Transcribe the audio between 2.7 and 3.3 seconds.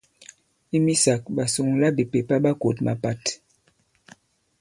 mapat.